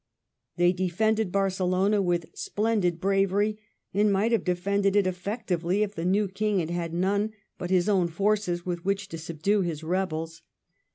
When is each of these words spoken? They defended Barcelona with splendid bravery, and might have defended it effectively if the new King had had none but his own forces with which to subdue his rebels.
They 0.55 0.73
defended 0.73 1.31
Barcelona 1.31 2.01
with 2.01 2.25
splendid 2.33 2.99
bravery, 2.99 3.59
and 3.93 4.11
might 4.11 4.31
have 4.31 4.43
defended 4.43 4.95
it 4.95 5.05
effectively 5.05 5.83
if 5.83 5.93
the 5.93 6.05
new 6.05 6.27
King 6.27 6.57
had 6.57 6.71
had 6.71 6.91
none 6.91 7.33
but 7.59 7.69
his 7.69 7.87
own 7.87 8.07
forces 8.07 8.65
with 8.65 8.83
which 8.83 9.09
to 9.09 9.19
subdue 9.19 9.61
his 9.61 9.83
rebels. 9.83 10.41